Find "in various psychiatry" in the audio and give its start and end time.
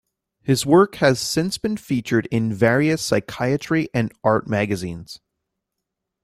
2.31-3.87